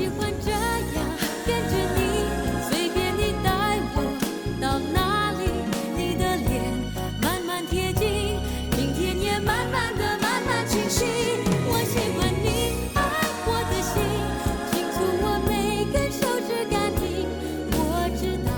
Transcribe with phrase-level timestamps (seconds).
[0.00, 0.60] 喜欢这样
[1.44, 2.00] 跟着你，
[2.70, 3.50] 随便你带
[3.92, 4.00] 我
[4.58, 5.44] 到哪里，
[5.94, 6.48] 你的脸
[7.20, 8.40] 慢慢贴近，
[8.78, 11.04] 明天也慢慢的慢慢清晰。
[11.04, 12.98] 我喜欢你爱
[13.44, 14.00] 我的心，
[14.72, 17.28] 轻触我每根手指感应，
[17.76, 18.48] 我知道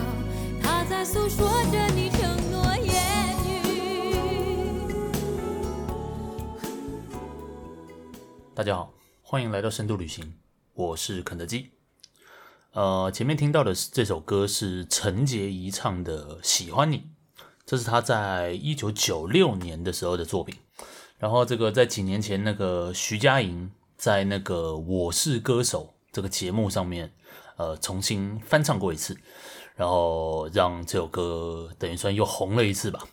[0.62, 2.20] 它在诉说着你承
[2.52, 2.94] 诺言
[3.48, 3.50] 语。
[8.54, 10.32] 大家好，欢迎来到深度旅行。
[10.74, 11.72] 我是肯德基，
[12.72, 16.98] 呃，前面听到的是这首歌是陈洁仪唱的《喜欢你》，
[17.66, 20.56] 这是他在一九九六年的时候的作品。
[21.18, 27.12] 然后这个在几年前，那个徐佳莹在那个《我是歌手》这个节目上面，
[27.58, 29.14] 呃，重新翻唱过一次，
[29.76, 33.06] 然后让这首歌等于算又红了一次吧。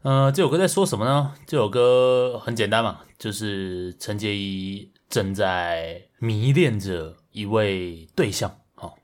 [0.00, 1.34] 呃，这首歌在说什么呢？
[1.46, 4.90] 这首歌很简单嘛，就是陈洁仪。
[5.10, 8.98] 正在迷恋着一位对象，好，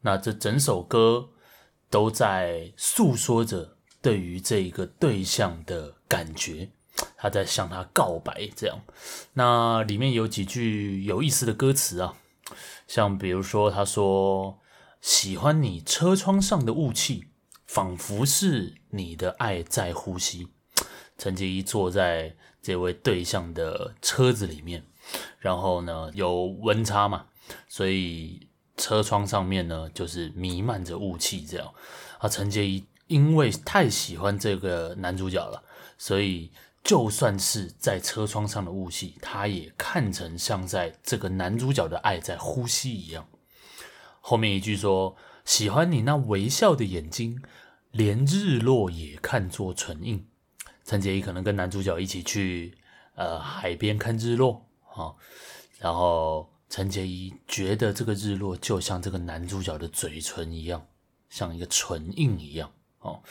[0.00, 1.28] 那这整首歌
[1.90, 6.70] 都在诉说着对于这一个对象的感觉，
[7.18, 8.80] 他在向他告白，这样。
[9.34, 12.16] 那里面有几句有意思的歌词啊，
[12.86, 14.58] 像比如说他说
[15.02, 17.26] ：“喜欢你车窗上的雾气，
[17.66, 20.48] 仿佛是你的爱在呼吸。”
[21.18, 24.86] 陈洁仪坐在这位对象的车子里面。
[25.38, 27.26] 然后呢，有温差嘛，
[27.68, 31.72] 所以车窗上面呢就是弥漫着雾气，这样。
[32.18, 35.62] 啊，陈洁仪因为太喜欢这个男主角了，
[35.96, 36.50] 所以
[36.84, 43.26] 就算是在车窗上的雾气，他也看成像在这个男主角的爱在呼吸一样。
[44.20, 47.40] 后面一句说：“喜欢你那微笑的眼睛，
[47.92, 50.26] 连日落也看作唇印。”
[50.84, 52.74] 陈洁仪可能跟男主角一起去
[53.14, 54.67] 呃海边看日落。
[54.98, 55.14] 啊，
[55.78, 60.84] 然后陈洁仪觉得这个日落就像这个男主角的嘴唇一样，
[61.30, 63.22] 像一个唇印一样哦。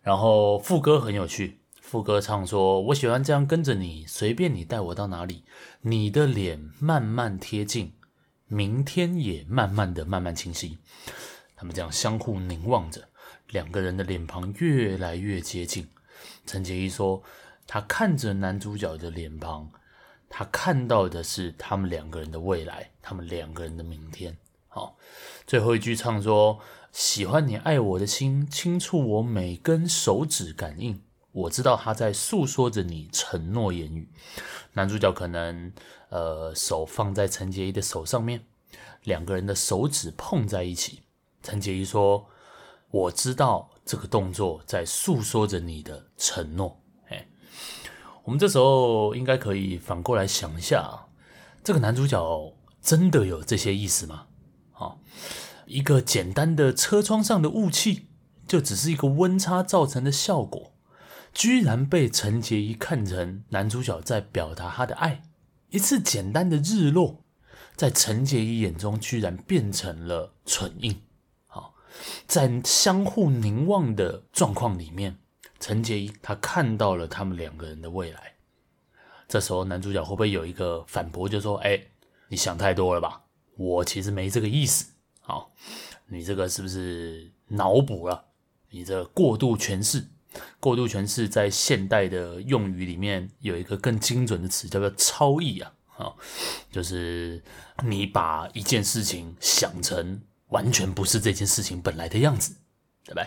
[0.00, 5.44] 然后副歌很有趣，副歌唱说：“我喜欢这样跟着你，随便你带我到哪里，
[5.82, 7.92] 你的脸慢慢贴近，
[8.46, 10.78] 明天也慢慢的慢慢清晰。”
[11.54, 13.06] 他们这样相互凝望着，
[13.50, 15.86] 两个人的脸庞越来越接近。
[16.46, 17.22] 陈洁仪说
[17.66, 19.70] ：“他看着男主角的脸庞。”
[20.28, 24.36] 他看到的是他们两个人的未来，他们两个人的明天。
[24.68, 24.96] 好，
[25.46, 26.58] 最后一句唱说
[26.92, 31.02] ：“喜欢你爱我的心，轻触我每根手指感应。
[31.32, 34.10] 我知道他在诉说着你承诺言语。”
[34.74, 35.72] 男主角可能
[36.10, 38.44] 呃手放在陈洁仪的手上面，
[39.04, 41.02] 两个人的手指碰在一起。
[41.42, 42.26] 陈洁仪说
[42.90, 46.80] ：“我知道这个动作在诉说着你的承诺。”
[48.26, 51.06] 我们这时候应该可以反过来想一下，
[51.62, 54.26] 这个男主角真的有这些意思吗？
[54.72, 54.96] 啊，
[55.66, 58.08] 一个简单的车窗上的雾气，
[58.48, 60.72] 就只是一个温差造成的效果，
[61.32, 65.22] 居然被陈洁仪看成男主角在表达他的爱。
[65.70, 67.22] 一次简单的日落，
[67.76, 71.00] 在陈洁仪眼中居然变成了唇印。
[71.46, 71.74] 好，
[72.26, 75.18] 在相互凝望的状况里面。
[75.58, 78.34] 陈洁仪，他看到了他们两个人的未来。
[79.28, 81.80] 这时候，男主角会不会有一个反驳，就说：“哎，
[82.28, 83.22] 你想太多了吧？
[83.56, 84.92] 我其实没这个意思。
[85.20, 85.52] 好，
[86.06, 88.26] 你这个是不是脑补了？
[88.70, 90.06] 你这过度诠释，
[90.60, 95.72] 过度诠释在现代的用语里面有一个更精准的词，叫做超译啊。
[95.86, 96.18] 好，
[96.70, 97.42] 就是
[97.82, 102.54] 你把一件事情想成完全不是这件事情本来的样子，
[103.04, 103.26] 对吧？”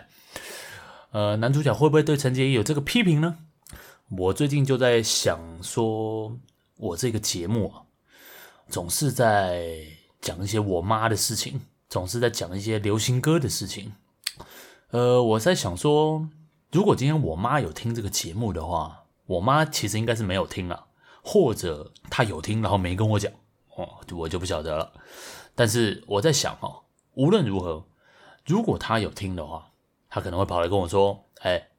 [1.12, 3.40] 呃，男主角会不会对陈洁仪有这个批评呢？
[4.10, 6.38] 我最近就在想说，
[6.78, 7.82] 我这个节目啊，
[8.68, 9.76] 总是在
[10.22, 13.94] 讲一些我妈的事情，总是在讲一些流行歌的事情。
[14.92, 16.30] 呃，我在想说，
[16.72, 20.86] 如果今天我妈有听这个节目的话，我妈其实应该是没有听啊，
[21.24, 23.32] 或者她有听然后没跟我讲，
[23.76, 24.94] 哦，我就不晓得了。
[25.56, 26.84] 但是我在想哦，
[27.16, 27.84] 无论如何，
[28.46, 29.69] 如果她有听的话。
[30.10, 31.70] 他可能会跑来跟我说：“哎，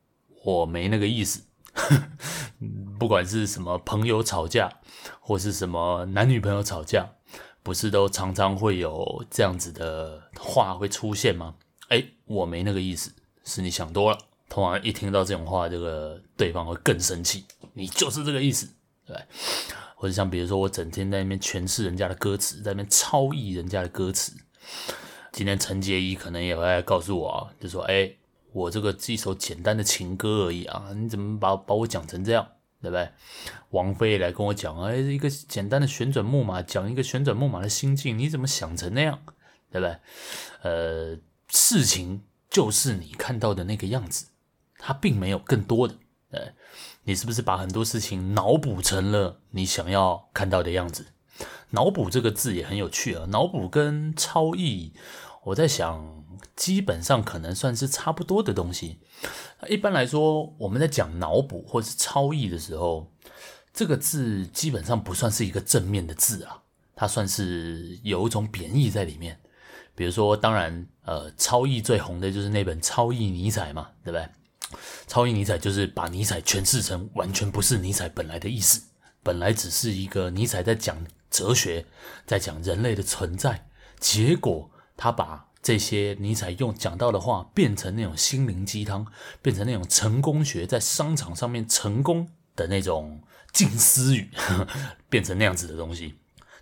[0.44, 1.42] 我没那个意思。
[2.98, 4.70] ”不管是什么朋友吵架，
[5.20, 7.10] 或是什么男女朋友吵架，
[7.62, 11.54] 不是都常常会有这样子的话会出现吗？
[11.88, 13.10] 哎，我没那个意思，
[13.44, 14.18] 是你想多了。
[14.50, 17.46] 通常一听到这种话，这个对方会更生气。
[17.72, 18.68] 你就是这个意思，
[19.06, 19.16] 对。
[19.94, 24.32] 或者像比如说，我整天在那边诠释人家的歌词，在那边超译人家的歌词。
[25.32, 28.12] 今天陈洁仪可能也会告诉我，就说：“哎。”
[28.52, 30.90] 我这个是一首简单的情歌而已啊！
[30.94, 32.46] 你怎么把把我讲成这样
[32.82, 33.10] 对不对？
[33.70, 39.20] 王菲来跟我讲，哎，一个简单的旋转木马，讲一个旋转木马的心境，你怎么想成那样？
[39.70, 39.96] 对不对？
[40.62, 41.18] 呃，
[41.48, 44.26] 事情就是你看到的那个样子，
[44.78, 45.94] 它并没有更多的。
[46.30, 46.52] 对，
[47.04, 51.06] 你是不是把很多事情脑补成了你想要看到的样子？
[51.70, 54.92] 脑补这个字也很有趣啊，脑补跟超意，
[55.44, 58.98] 我在想，基本上可能算是差不多的东西。
[59.68, 63.10] 一般来说，我们在讲脑补或是超忆的时候，
[63.72, 66.62] 这个字基本上不算是一个正面的字啊，
[66.94, 69.40] 它算是有一种贬义在里面。
[69.94, 74.28] 比如说，当然，呃，超忆最红的就是那本《超忆尼采》嘛，对不对？
[75.06, 78.82] 超忆尼采就是把尼采诠释成完全不是尼采本来的意思，
[79.22, 81.84] 本来只是一个尼采在讲哲学，
[82.24, 83.66] 在讲人类的存在，
[83.98, 84.70] 结果
[85.02, 89.06] 他把这些尼采用讲到的话变成那种心灵鸡汤，
[89.40, 94.30] 变成那种成功学在商场上面成功的那种近思语，
[95.08, 96.16] 变成那样子的东西。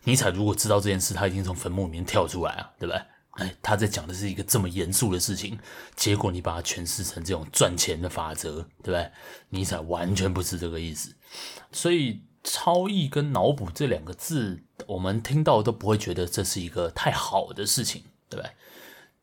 [0.05, 3.02] 尼采如果知道这件事，他已经从坟墓里面跳出来啊，对不对？
[3.32, 5.58] 哎，他在讲的是一个这么严肃的事情，
[5.96, 9.11] 结果你把它诠释成这种赚钱的法则，对不对？
[9.49, 11.17] 尼采完全不是这个意思。
[11.73, 18.51] 所以“超忆”跟“脑补”这两个字，我们听到都不会觉得这是一个太好的事情，对不对？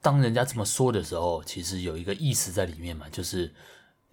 [0.01, 3.53] 当人家这么说的时候，其实有一个意思在里面嘛，就是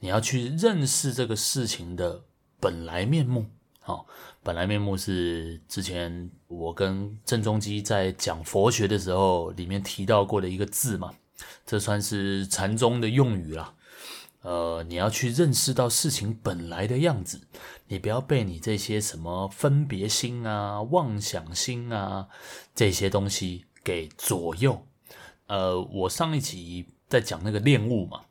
[0.00, 2.24] 你要去认识这个事情的
[2.58, 3.46] 本来面目。
[3.80, 4.06] 好，
[4.42, 11.12] 本来面目是之前我跟郑中基在讲佛学的时候，里面提到过的一个字嘛，
[11.66, 13.74] 这算是禅宗的用语啦。
[14.42, 17.40] 呃，你要去认识到事情本来的样子，
[17.88, 22.28] 你不要被你这些什么分别心啊、妄想心啊
[22.74, 24.86] 这些东西给左右。
[25.48, 28.22] 呃，我上一集在讲那个恋物嘛，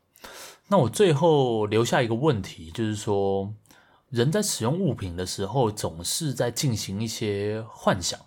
[0.68, 3.54] 那我最后留下一个问题，就是说，
[4.08, 8.18] 人在使用物品的时候，总是在进行一些幻想，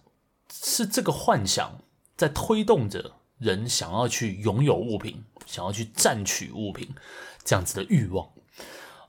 [0.54, 1.80] 是这个幻想
[2.16, 6.88] 在推动着人想要去拥有物品，想要去占取物品
[7.44, 8.30] 这样子的欲望。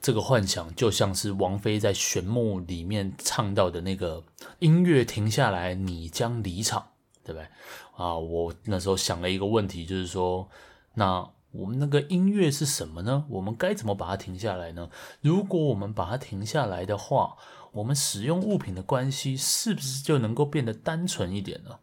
[0.00, 4.24] 这个幻想就像是王菲在《旋木》里面唱到的那个
[4.58, 6.88] 音乐停下来，你将离场。
[7.24, 7.48] 对不对
[7.96, 8.14] 啊？
[8.16, 10.48] 我那时候想了一个问题，就是说，
[10.94, 13.25] 那我们那个音乐是什么呢？
[13.28, 14.90] 我们该怎么把它停下来呢？
[15.20, 17.37] 如果我们把它停下来的话，
[17.72, 21.78] 我们使用物品的关系是不是就能够变得单纯一点呢？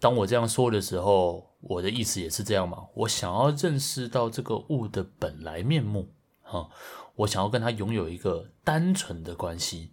[0.00, 2.86] 当我这样说的时候，我的意思也是这样嘛。
[2.94, 6.08] 我想要认识到这个物的本来面目，
[6.42, 6.68] 哈，
[7.16, 9.92] 我想要跟它拥有一个单纯的关系。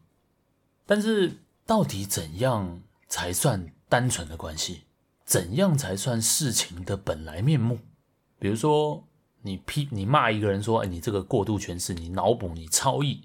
[0.86, 4.81] 但是，到底怎样才算单纯的关系，
[5.31, 7.80] 怎样才算事情的本来面目？
[8.38, 9.07] 比如说，
[9.44, 13.24] 你批你骂一个人说：“哎，你这个过度诠释，你脑补，你超忆。”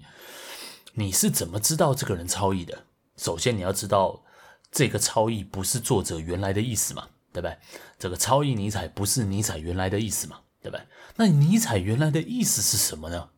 [0.95, 2.85] 你是怎么知道这个人超忆的？
[3.17, 4.23] 首先，你要知道
[4.71, 7.57] 这个超忆不是作者原来的意思嘛，对不对？
[7.99, 10.85] 这个超忆尼采不是尼采原来的意思嘛，对不对？
[11.17, 13.31] 那尼采原来的意思是什么呢？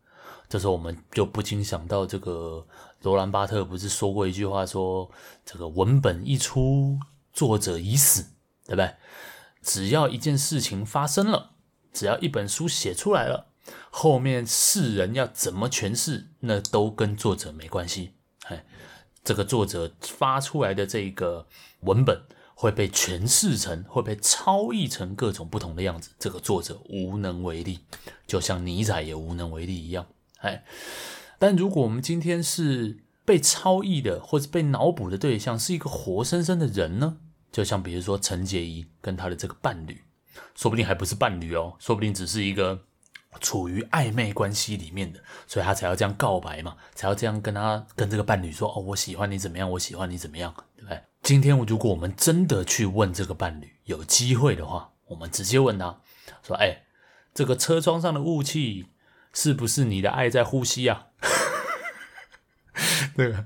[0.47, 2.67] 这时候我们就不禁想到，这个
[3.01, 5.09] 罗兰巴特不是说过一句话：“说
[5.43, 6.99] 这个文本一出。”
[7.33, 8.25] 作者已死，
[8.69, 8.93] 对不对？
[9.63, 11.53] 只要一件事情发生了，
[11.91, 13.47] 只要一本书写出来了，
[13.89, 18.11] 后面世人要怎么诠释，那都跟作者没关系。
[18.45, 18.63] 哎，
[19.23, 21.47] 这个作者发出来的这个
[21.81, 22.21] 文本
[22.53, 27.79] 会被诠释成，会被超译成各种不同的样子，这个作者无能为力，
[28.27, 30.05] 就像尼采也无能为力一样。
[30.41, 30.63] 哎，
[31.39, 37.17] 但如果我们今天是被超译的，或者被脑补的对象是一个活生生的人呢？
[37.51, 40.01] 就像比如说陈洁仪跟他的这个伴侣，
[40.55, 42.79] 说不定还不是伴侣哦，说不定只是一个
[43.41, 51.01] 处于暧昧关系里面的，所以他才要这样告白嘛，才要这样跟他跟这个伴侣说哦，我喜欢你怎么样，我喜欢你怎么样，对不对？
[51.21, 56.01] 今天如果我们真的去问这个伴侣，有机会的话，我们直接问他
[56.43, 56.83] 说，哎，
[57.33, 58.87] 这个车窗上的雾气
[59.33, 61.07] 是不是你的爱在呼吸啊？
[63.17, 63.45] 这个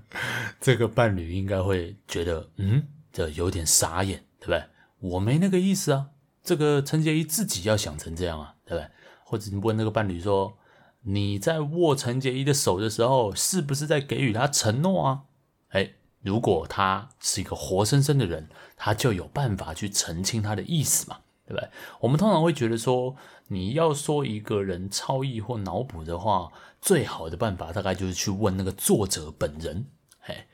[0.61, 2.87] 这个伴侣应该会觉得，嗯。
[3.13, 4.65] 这有点傻眼，对不对？
[4.99, 6.09] 我没那个意思啊，
[6.43, 8.89] 这个陈洁仪自己要想成这样啊，对不对？
[9.23, 10.57] 或者你问那个伴侣说，
[11.01, 15.23] 你在握陈洁仪的手的时候，是不是在给予他承诺啊？
[15.69, 15.91] 哎，
[16.21, 21.69] 如果他是一个活生生的人，他就有办法去澄清他的意思嘛，对不对？
[21.99, 23.15] 我们通常会觉得说，
[23.47, 26.51] 你要说一个人超意或脑补的话，
[26.81, 29.87] 最好的办法大概就是去问那个作者本人，
[30.21, 30.47] 哎。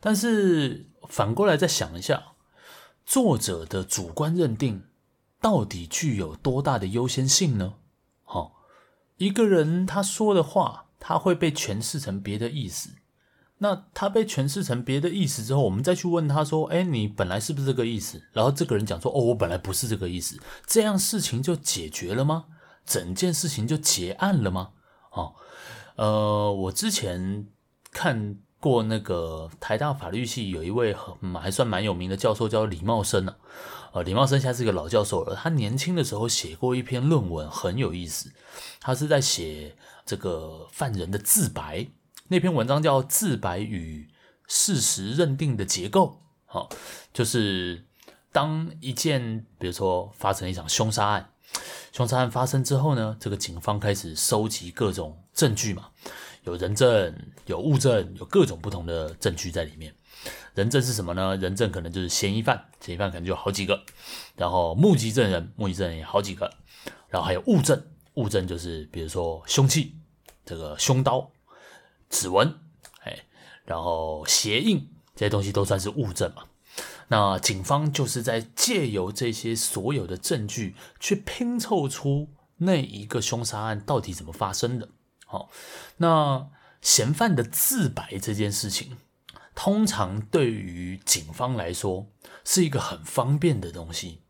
[0.00, 2.32] 但是反过来再想一下，
[3.04, 4.84] 作者的主观认定
[5.40, 7.74] 到底具有多大的优先性呢？
[8.22, 8.62] 好，
[9.16, 12.90] 一个人他说的话，他会被诠释成别的意思，
[13.58, 22.46] 那他被诠释成别的意思之后，我们再去问他说：“哎，你本来是不是这个意思？”然后这个人讲说：“哦，我本来不是这个意思。”这样事情就解决了吗？
[22.84, 24.70] 整件事情就结案了吗？
[25.12, 25.34] 哦，
[25.96, 27.46] 呃，我之前
[27.92, 33.36] 看过那个台大法律系有一位很还算蛮有名的教授，叫李茂生啊。
[33.92, 35.36] 呃，李茂生现在是一个老教授了。
[35.36, 38.32] 他年轻的时候写过一篇论文，很有意思。
[38.80, 41.86] 他是在写这个犯人的自白，
[42.28, 44.08] 那篇文章叫《自白与
[44.48, 46.22] 事实认定的结构》。
[46.46, 46.70] 好，
[47.12, 47.84] 就是
[48.32, 51.28] 当一件，比如说发生一场凶杀案，
[51.92, 55.90] 凶杀案发生之后呢，这个警方开始收集各种证据嘛，
[56.44, 57.14] 有人证、
[57.46, 59.94] 有物证、有各种不同的证据在里面。
[60.54, 61.36] 人证是什么呢？
[61.36, 63.82] 人证可能就是嫌疑犯，嫌疑犯可能就好几个，
[64.36, 66.50] 然后目击证人，目击证人也好几个，
[67.08, 67.84] 然后还有物证，
[68.14, 69.96] 物证就是比如说凶器，
[70.46, 71.30] 这个凶刀、
[72.08, 72.54] 指纹，
[73.02, 73.24] 哎，
[73.64, 76.44] 然后鞋印这些东西都算是物证嘛。
[77.08, 84.88] 那警方就是在借由这些所有的证据去拼凑出那一个凶杀案到底怎么发生的。
[85.34, 85.50] 好，
[85.96, 86.46] 那
[86.80, 88.96] 嫌犯的自白这件事情。
[89.56, 92.06] 通常对于警方来说
[92.44, 94.20] 是一个很方便的东西，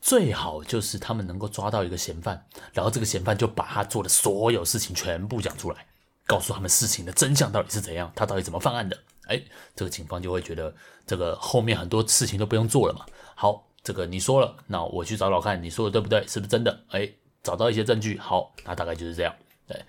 [0.00, 5.86] 最好就是他们能够抓到一个嫌犯，然后这个嫌犯就把他做的所有事情全部讲出来，
[6.26, 8.98] 告诉他们事情的真相到底是怎样，他到底怎么犯案的。
[9.26, 9.42] 哎，
[9.76, 10.74] 这个警方就会觉得
[11.06, 13.04] 这个后面很多事情都不用做了嘛。
[13.34, 16.84] 好，这个你说了，那我去找找看，你说的对不对，是不是真的？
[16.90, 17.10] 哎，
[17.42, 19.34] 找到一些证据，好，那大概就是这样。
[19.66, 19.84] 对，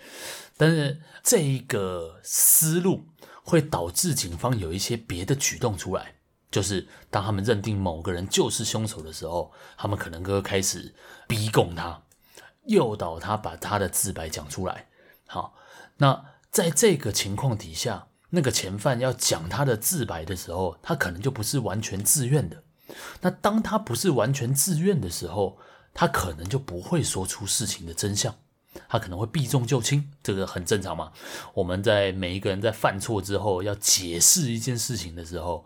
[0.57, 3.05] 但是这一个思路。
[3.47, 6.15] 会导致警方有一些别的举动出来，
[6.49, 10.95] 就是当他们认定某个人就是凶手的时候，他们可能会开始
[11.27, 12.01] 逼供他，
[12.65, 14.87] 诱导他把他的自白讲出来。
[15.27, 15.55] 好，
[15.97, 22.63] 那在这个情况底下，那个嫌犯要讲他的自白的时候，他可能就不是完全自愿的。
[23.21, 25.59] 那当他不是完全自愿的时候，
[25.93, 28.35] 他可能就不会说出事情的真相。
[28.87, 31.11] 他可能会避重就轻，这个很正常嘛。
[31.53, 35.65] 我们在每一个人在犯错之后要解释一件事情的时候，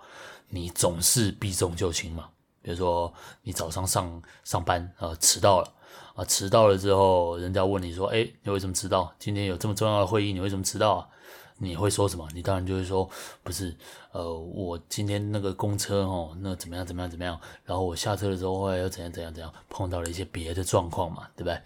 [0.49, 2.29] 你总是避重就轻嘛。
[2.61, 3.13] 比如说
[3.43, 5.73] 你早上上上班啊，呃，迟到了
[6.15, 9.13] 啊，迟到了之后，人家问你说：“诶，你为什么迟到？
[9.17, 11.07] 今天有这么重要的会议，你为什么迟到啊？”
[11.61, 12.25] 你会说什么？
[12.33, 13.07] 你当然就会说，
[13.43, 13.75] 不是，
[14.13, 17.39] 呃，我今天那个公车哦，那怎么样怎么样怎么样？
[17.65, 21.61] 然后我下车的时候后来又怎样怎样怎样，碰到了一些别的状况嘛，对不对？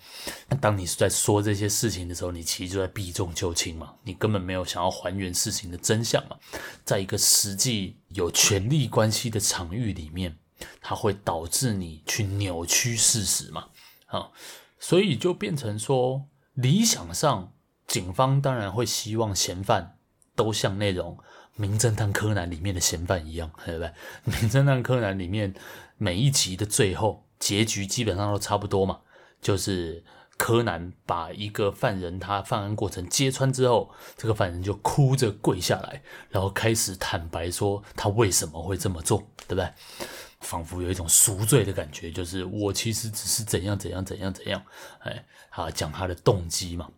[0.50, 6.36] 那当你是在说这些事情的时候，你其实就在避重就轻嘛，你根本没有想要还原事情的真相嘛。
[6.84, 10.36] 在一个实际有权力关系的场域里面，
[10.82, 13.68] 它会导致你去扭曲事实嘛，
[14.08, 14.32] 啊，
[14.80, 17.53] 所以就变成说，理想上。
[17.88, 19.98] 警方当然会希望嫌犯
[20.36, 21.18] 都像那种
[21.56, 23.88] 《名侦探柯南》里面的嫌犯一样，对不对？
[24.42, 25.54] 《名侦探柯南》里面
[25.98, 29.02] 每一集的最后结局基本上都差不多嘛，
[29.42, 30.04] 就是
[30.38, 39.72] 柯南把一个犯人他犯案过程揭穿之后，这个犯人就哭着跪下来，然后开始坦白说他为什么会这么做，对不对？
[40.42, 44.62] 仿佛有一种赎罪的感觉，就是我其实只是怎样怎样怎样怎样，
[45.00, 46.90] 哎，啊，讲他的动机嘛。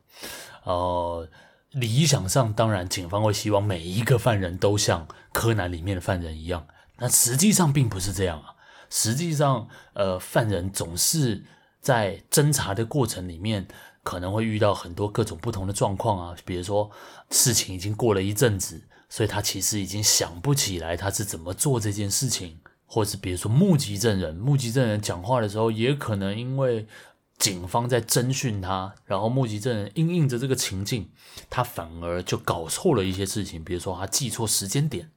[0.65, 1.29] 呃，
[1.71, 6.67] 理想上当然，警方会希望每一个犯人都像柯南里面的犯人一样，
[6.97, 8.55] 但实际上并不是这样啊。
[8.89, 11.43] 实际上，呃，犯人总是
[11.79, 13.67] 在侦查的过程里面，
[14.03, 16.35] 可能会遇到很多各种不同的状况啊。
[16.45, 16.89] 比如说，
[17.29, 26.87] 事情已经过了一阵子，所以他其实已经想不起来他是怎么做这件事情，或是比如说目击证人，目击证人讲话的时候，也可能因为。
[27.37, 31.09] 警方在侦讯他，然后目击证人应应着这个情境，
[31.49, 35.11] 他反而就搞错了一些事情，比如说他记错时间点，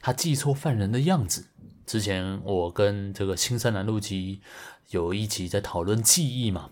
[0.00, 1.46] 他记错犯人的样子。
[1.86, 4.40] 之前我跟这个新生南路基
[4.90, 6.70] 有一集在讨论记忆嘛，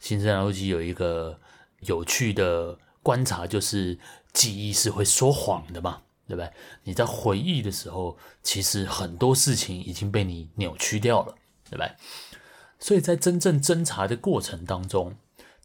[0.00, 1.38] 新生南路基有一个
[1.80, 3.98] 有趣的观察，就是
[4.32, 6.50] 记忆是会说谎的嘛，对不对？
[6.84, 11.34] 你在回忆的时候，其实很多事情已经被你扭曲掉了，
[11.70, 11.90] 对不对？
[12.80, 15.16] 所以在真正侦查的过程当中，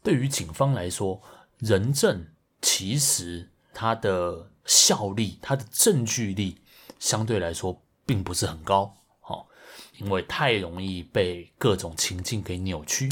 [0.02, 1.22] 对于警方来说，
[1.58, 2.26] 人证
[2.60, 6.58] 其实它的效力、它的证据力
[6.98, 8.96] 相对来说并不是很高，
[9.28, 9.46] 哦，
[9.98, 13.08] 因为太容易被各种情境给扭曲。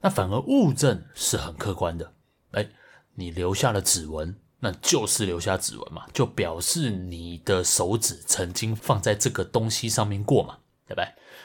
[0.00, 2.12] 那反而物证是很客观的，
[2.50, 2.68] 哎，
[3.14, 10.58] 你留下了指纹，那就是留下指纹嘛，就表示你的手指曾经放在这个东西上面过嘛，
[10.88, 11.04] 对不对？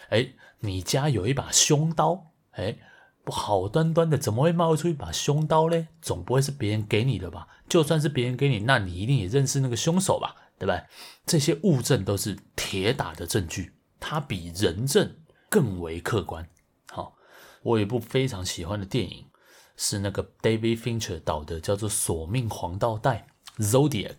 [0.10, 0.34] 哎。
[0.60, 2.78] 你家有一把凶刀，哎，
[3.24, 5.88] 不好端端的怎么会冒出一把凶刀嘞？
[6.02, 7.48] 总不会是别人给你的吧？
[7.68, 10.36] 就算是别人给你，那你一定也认识那个凶手吧？
[10.58, 10.84] 对吧？
[11.26, 15.18] 这些物证都是铁打的证据，它比人证
[15.50, 16.48] 更为客观。
[16.90, 17.16] 好，
[17.64, 19.26] 我有一部非常喜欢的电影，
[19.76, 23.28] 是那个 David Fincher 导的，叫做《索命黄道带》
[23.64, 24.16] （Zodiac）。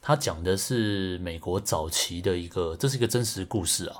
[0.00, 3.96] 它讲的是美国早期的一个，这是一个真实故事啊，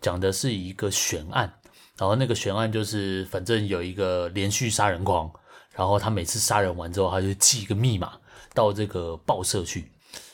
[0.00, 1.52] 讲的是一个悬案。
[1.96, 5.28] 然后那个悬案就是，反正有一个连续杀人狂，
[5.74, 8.12] 然后他每次杀人完之后，他就记一个密码
[8.54, 9.90] 到这个报社去。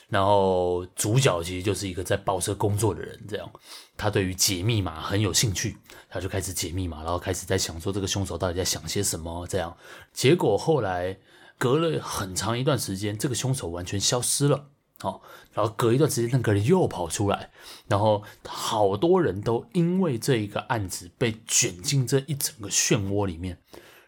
[0.07, 3.51] 然后主角其实就是一个在报社工作的人，这样
[3.97, 5.75] 他对于解密码很有兴趣，
[6.07, 9.47] 他就开始解密码，然后开始在想说这个凶手到底在想些什么。
[9.47, 9.75] 这样
[10.13, 11.17] 结果后来
[11.57, 14.67] 隔了很长一段时间，这个凶手完全消失了。
[14.99, 15.21] 好，
[15.51, 17.51] 然后隔一段时间，那个人又跑出来，
[17.87, 23.57] 然后好多人都因为这一个案子被卷进这一整个漩涡里面，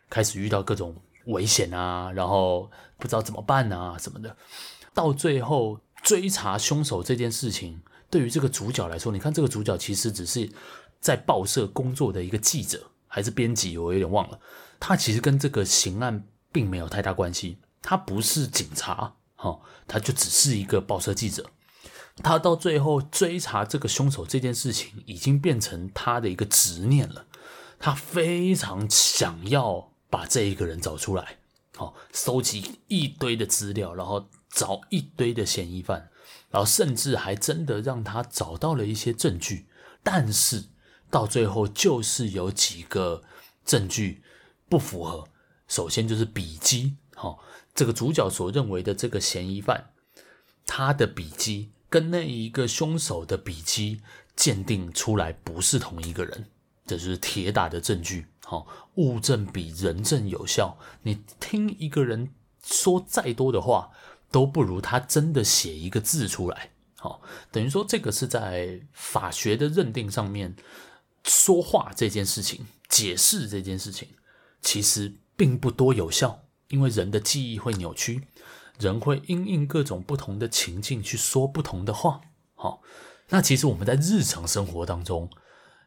[0.10, 4.38] 开始遇到各种危险啊，然后不知道怎么办啊什么的。
[4.94, 10.50] 到最后追查凶手这件事情，对于这个主角来说，你看这个主角其实只是
[11.02, 14.40] 在报社工作的一个记者还是编辑，我有点忘了。
[14.80, 19.17] 他其实跟这个刑案并没有太大关系，他不是警察。
[19.40, 21.50] 好，他就只是一个报社记者，
[22.24, 27.28] 他到最后追查这个凶手这件事情，已经变成他的一个执念了。
[27.80, 31.38] 他非常想要把这一个人找出来，
[31.76, 36.10] 好，收集一堆的资料，然后找一堆的嫌疑犯，
[36.50, 39.68] 然后甚至还真的让他找到了一些证据。
[40.02, 40.70] 但是
[41.12, 43.24] 到最后，就是有几个
[43.64, 44.24] 证据
[44.68, 45.28] 不符合。
[45.68, 47.44] 首先就是笔迹，好。
[47.76, 49.92] 这个主角所认为的这个嫌疑犯，
[50.66, 54.02] 他的笔迹跟那一个凶手的笔迹
[54.36, 56.48] 鉴定出来不是同一个人，
[56.88, 58.26] 这是铁打的证据。
[58.44, 60.80] 好，物证比人证有效。
[61.04, 62.32] 你听一个人
[62.64, 63.92] 说再多的话，
[64.32, 66.72] 都不如他真的写一个字出来。
[66.96, 67.22] 好，
[67.52, 70.56] 等于说这个是在法学的认定上面，
[71.24, 74.08] 说话这件事情，解释这件事情，
[74.64, 76.47] 其实并不多有效。
[76.70, 78.28] 因为人的记忆会扭曲，
[78.80, 82.22] 人会因应各种不同的情境去说不同的话。
[82.56, 82.82] 好，
[83.30, 85.30] 那其实我们在日常生活当中，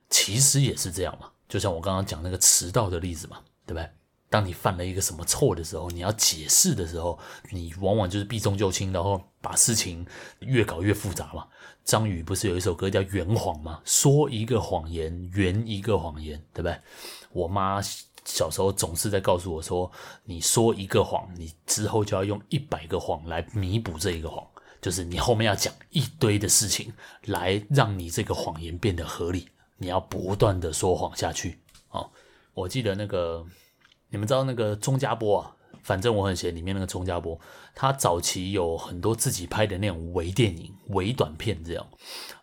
[0.08, 1.30] 其实也是这样嘛。
[1.48, 3.90] 就像我刚刚讲那个迟到的例子嘛，对不对？
[4.28, 7.18] 当你犯了一个什么错的时候，你要解释的时候，
[7.50, 10.06] 你往往就是避重就轻，然后把事情
[10.38, 11.46] 越搞越复杂嘛。
[11.84, 13.80] 张宇不是有一首歌叫《圆谎》吗？
[13.84, 16.80] 说一个谎言，圆一个谎言，对不对？
[17.32, 17.82] 我妈。
[18.24, 19.90] 小时候总是在告诉我说
[20.24, 24.46] ：“你说一个谎，你之后就要用一百个谎来弥补这一个谎，
[24.80, 26.92] 就是你后面要讲一堆的事情
[27.26, 29.48] 来让你这个谎言变得合理。
[29.78, 31.59] 你要不断的说谎下去。”
[31.90, 32.09] 哦，
[32.54, 33.44] 我记得那个
[34.11, 37.38] 你们知道那个钟家波啊，反正我很闲里面那个钟家波，
[37.74, 41.87] 他早期有很多自己拍的那种微电影、微短片，这样，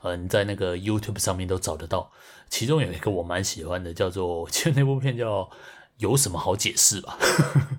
[0.03, 2.11] 嗯，在那个 YouTube 上面都找得到。
[2.49, 5.49] 其中有一个我蛮喜欢的，叫做 其实那部片叫。
[5.99, 7.17] 有什么好解释吧？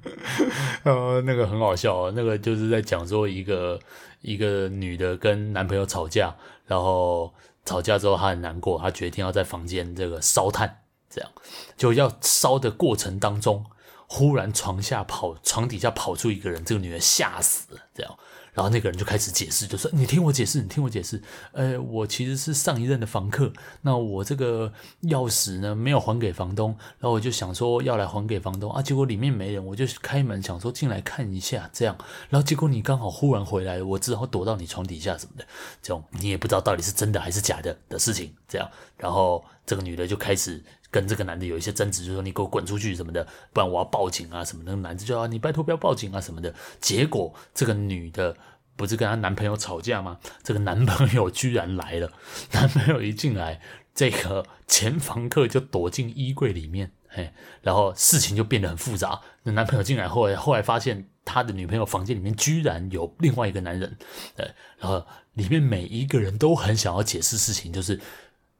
[0.82, 3.78] 呃，那个很好笑，那个就是在讲说一个
[4.22, 6.34] 一个女的跟男朋友吵架，
[6.66, 7.32] 然后
[7.64, 11.30] 吵架之后她很难过，她决定要在房间这个烧炭，这样
[11.76, 13.64] 就要烧的过程当中，
[14.08, 18.18] 忽然床下跑床底下跑出一个人，这个女人吓死了，这样。
[18.54, 21.22] 然后那个人就开始解释，就说：“你听我解释，你听我解释。
[21.52, 31.96] 呃，我其实是上一任的房客，那我这个钥匙呢没有还给房东，然后我就想说要来还给房东啊，结果里面没人，我就开门想说进来看一下，这样，
[32.30, 35.46] 然后结果你刚好忽然回来，我只好躲到你床底下什么的，
[35.80, 44.72] 这种你也不知道到底是真的还是假的的事情，这样，然后这个女的就开始。”跟这个男的有一些争执，就说你给我滚出去什么的，不然我要报警啊什么的。
[44.72, 46.54] 那男的就说你拜托不要报警啊什么的。
[46.80, 48.36] 结果这个女的
[48.74, 50.18] 不是跟她男朋友吵架吗？
[50.42, 52.10] 这个男朋友居然来了，
[52.52, 53.60] 男朋友一进来，
[53.94, 59.20] 这个前房客就躲进衣柜里面，嘿，然后事情就变得很复杂。
[59.42, 63.98] 那男朋友进来后来，后来发现他的女朋友房间里面居然有另外一个男人，
[64.34, 68.00] 对，然后里面每一个人都很想要解释事情，就是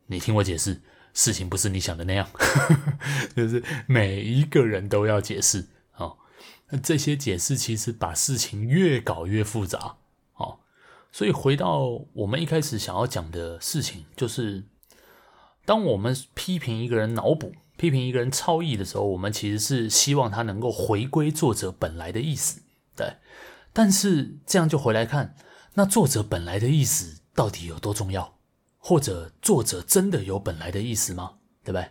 [0.09, 0.83] 你听我解释。
[1.15, 2.29] 事情不是你想的那样，
[3.37, 5.67] 就是每一个人都要解释。
[5.97, 6.17] 哦，
[6.83, 9.97] 这些解释其实把事情越搞越复杂。
[10.35, 10.61] 哦，
[11.11, 14.65] 所以回到我们一开始想要讲的事情，就是
[15.65, 22.63] 当我们批评一个人脑补、批评一个人超译的时候，我们其实是希望他能够回归作者本来的意思。
[22.95, 23.15] 对，
[23.73, 25.35] 但是这样就回来看，
[25.75, 28.38] 那作者本来的意思到底有多重要？
[28.89, 31.35] 或者作者真的有本来的意思吗？
[31.63, 31.87] 对不对？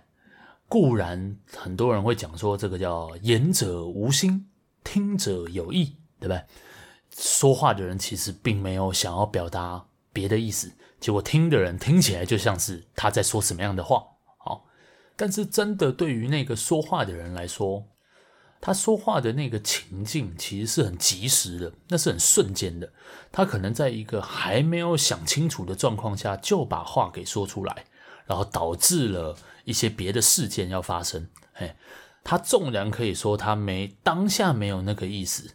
[0.67, 4.49] 固然很多人会讲说这个叫言者无心，
[4.83, 6.43] 听者有意，对不对？
[7.15, 14.03] 说话的人其实并没有想要表达别的意思，结果听的人听起来就像是他在说什么样的话。
[14.39, 14.65] 好，
[15.15, 17.85] 但是真的对于那个说话的人来说，
[18.59, 22.91] 他说话的那个情境其实是很及时的，那是很瞬间的。
[23.31, 27.85] 他可能在一个还没有想清楚的状况下就把话给说出来，
[28.25, 31.27] 然后导致了一些别的事件要发生。
[31.53, 31.75] 嘿，
[32.23, 35.51] 他纵然可以说他没当下没有那个意思，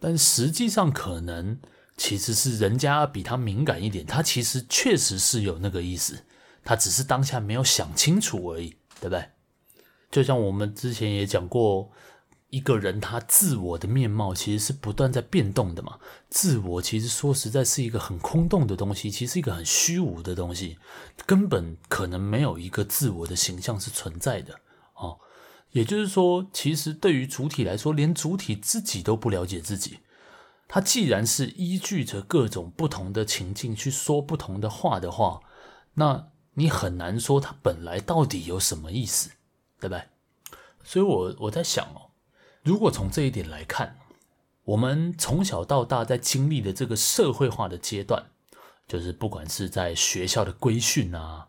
[0.00, 1.60] 但实际上可能
[1.96, 6.24] 其实是人家比他敏感一点，他其实确实是有那个意思，
[6.64, 9.28] 他只是当下没有想清楚而已，对不对？
[10.10, 11.92] 就像我们之前也讲过。
[12.52, 15.98] 一个人他自我的面貌其实是不断在变动的嘛。
[16.28, 20.76] 自我其实说实在是一个很空洞的东西，其实一个很虚无的东西，
[21.24, 24.60] 根本可能没有一个自我的形象是存在的
[24.96, 25.18] 哦。
[25.70, 30.00] 也就是说，其实对于主体来说，连主体自己都不了解自己。
[30.68, 35.40] 他既然是依据着各种不同的情境去说不同的话的话，
[35.94, 39.30] 那你很难说他本来到底有什么意思，
[39.80, 40.02] 对不对？
[40.84, 42.11] 所以我我在想哦。
[42.62, 43.98] 如果从这一点来看，
[44.64, 48.26] 我们从小到大在经历的这个社会化的阶段，
[48.86, 51.48] 就是不管是在学校的规训啊，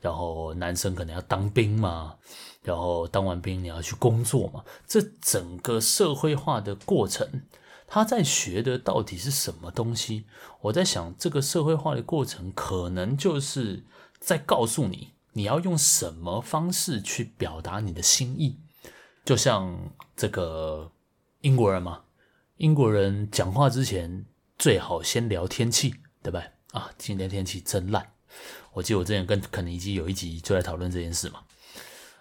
[0.00, 2.16] 然后男生可能要当兵嘛，
[2.62, 7.44] 然后当完兵你要去工作嘛，这整个社会化的过程，
[7.86, 10.26] 他在学的到底是什么东西？
[10.60, 13.84] 我在想，这个社会化的过程可能就是
[14.18, 18.58] 在告诉你，你要用什么方式去表达你的心意。
[19.24, 20.90] 就像这个
[21.42, 22.02] 英国人嘛，
[22.56, 24.24] 英国人讲话之前
[24.58, 26.42] 最好先聊天气，对吧？
[26.72, 28.12] 啊，今天天气真烂。
[28.72, 31.40] 我记得我之前跟肯尼基有一集就在讨论这件事嘛。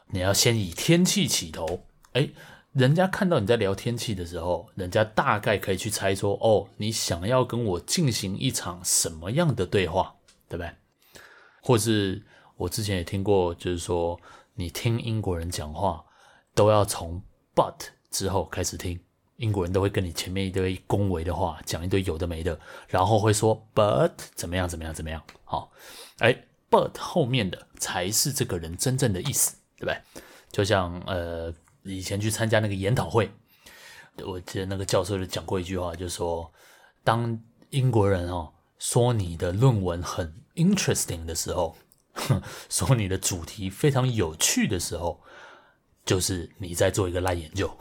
[0.08, 2.32] 你要先以天气起头，诶，
[2.74, 10.16] 人家看到你在聊天气的时候，人家大概可以去猜说，哦，你想要跟我进行一场什么样的对话，
[10.48, 10.72] 对不对？
[11.62, 12.24] 或是
[12.58, 14.20] 我之前也听过，就是说
[14.56, 16.04] 你听英国人讲话。
[16.60, 17.22] 都要从
[17.56, 17.74] but
[18.12, 19.00] 之后开始听，
[19.38, 25.72] 英国人都会跟你前面一堆恭维的话，讲一堆有的没的，然后会说 but 怎么样怎么样怎么样，好，
[26.18, 26.36] 哎
[26.70, 29.98] ，but 后面的才是这个人真正的意思，对不对？
[30.52, 33.32] 就像呃，以前去参加那个研讨会，
[34.26, 36.52] 我记得那个教授就讲过一句话，就是说，
[37.06, 41.78] 当英国人哦说你的论文很 interesting 的时候，
[42.68, 45.22] 说你的主题非常有趣的时候。
[46.10, 47.72] 就是你在做一个烂研究，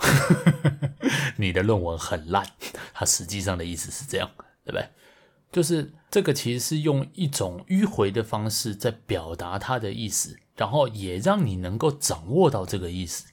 [1.39, 2.47] 你的论文很烂，
[2.93, 4.31] 它实际上的意思是这样，
[4.67, 4.87] 对不对？
[5.51, 13.25] 就是这个其实是用一种迂回的方式在表达它的意思，然后也让你能够掌握到这个意思。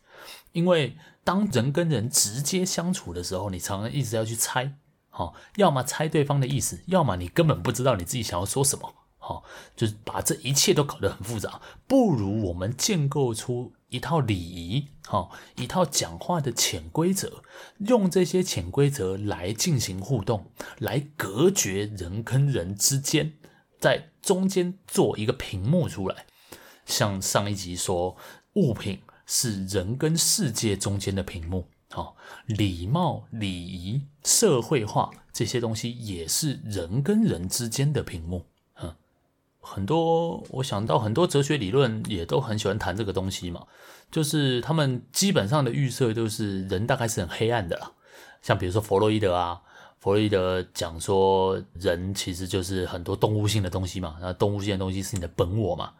[0.53, 4.75] 因为当人跟人直接相处的时候，你常常一直要去猜，
[5.10, 9.43] 好，要么猜对方的意思，要么你根本不知道你自己想要说什么，好，
[9.75, 11.60] 就是把这一切都搞得很复杂。
[11.86, 13.73] 不如我们建构出。
[13.89, 17.43] 一套礼仪，哈，一套讲话的潜规则，
[17.79, 23.33] 用这些潜规则来进行互动，来隔绝人跟人之间，
[23.79, 26.25] 在中间做一个屏幕出来。
[26.85, 28.17] 像上一集说，
[28.53, 32.13] 物品是人跟世界中间的屏幕，哈，
[32.45, 38.45] 礼貌、礼仪、社会化这些东西也是人跟人之间的屏幕。
[39.65, 43.63] 很多，我想到很多哲学理论也都很喜欢谈这个东西嘛，
[44.12, 47.91] 就是他们基本上的预设就是人大概是很黑暗的啦，
[48.41, 49.60] 像比如说弗洛伊德啊，
[49.99, 55.91] 弗洛伊德讲说人其实就是很多动物性的东西嘛，那动物性的东西是你的本我嘛。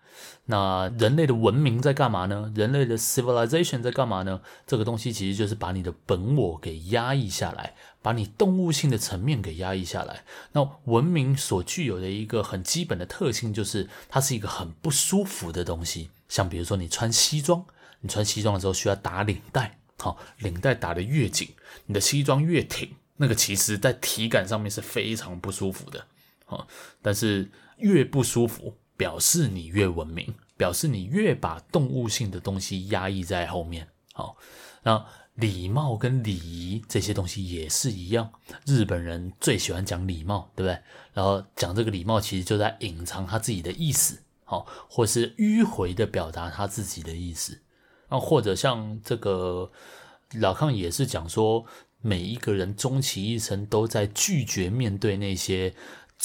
[0.46, 2.52] 那人类的文明在干嘛呢？
[2.56, 4.42] 人类的 civilization 在干嘛呢？
[4.68, 10.24] 这个东西其实就是把你的本我给压抑下来，把你动物性的层面给压抑下来。
[10.52, 16.12] 那文明所具有的一个很基本的特性，就是它是一个很不舒服的东西。
[16.30, 17.66] 像比如说你穿西装，
[18.02, 21.50] 你穿西装的时候需要打领带，好，领带打得越紧，
[21.88, 26.06] 你的西装越挺，那个其实在体感上面是非常不舒服的，
[26.46, 26.68] 好，
[27.02, 28.76] 但是越不舒服。
[28.98, 33.88] 表示你越文明，表示你越把动物性的东西压抑在后面。
[34.14, 34.38] 好，
[34.84, 38.32] 那礼貌跟礼仪这些东西也是一样。
[38.66, 40.82] 日本人最喜欢讲礼貌，对不对？
[41.14, 47.60] 然后讲这个礼貌，其实就在隐藏他自己的意思，好，或是迂回的表达他自己的意思。
[48.10, 49.70] 那或者像这个
[50.40, 51.66] 老康也是讲说，
[52.02, 55.74] 每一个人终其一生都在拒绝面对那些。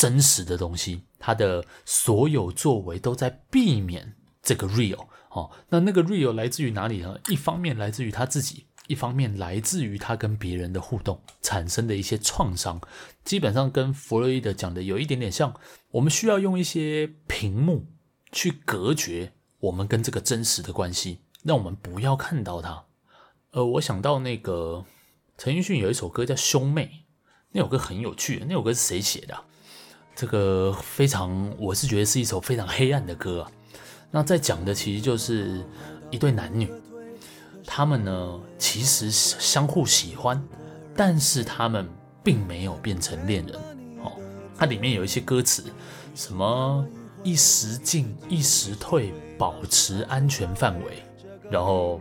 [0.00, 5.50] 真实的东西，他的所有作为都在避免这个 real 哦。
[5.68, 7.18] 那那个 real 来自于哪里呢？
[7.28, 12.80] 一方面来自于他自己，一方面来自于他跟别人的互动产生的一些创伤，
[13.26, 15.54] 基本上跟弗洛伊德讲的有一点点像。
[15.90, 17.86] 我们需要用一些屏幕
[18.32, 22.84] 去隔绝我们跟这个真实的关系，让我们不要看到它。
[23.50, 24.86] 呃，我想到那个
[25.36, 26.86] 陈奕迅有一首歌叫《兄妹》，
[27.50, 28.42] 那首歌很有趣。
[28.48, 29.44] 那首歌是谁写的？
[30.20, 33.50] 这个非常，我是觉得是一首非常黑暗的歌啊。
[34.10, 35.64] 那在讲的其实就是
[36.10, 36.70] 一对男女。
[37.64, 40.46] 他们呢，其实相互喜欢，
[40.94, 41.88] 但是他们
[42.22, 43.56] 并没有变成恋人。
[44.04, 44.12] 哦，
[44.54, 45.64] 它里面有一些歌词，
[46.14, 46.86] 什么
[47.22, 51.02] 一时进一时退，保持安全范围，
[51.50, 51.98] 然后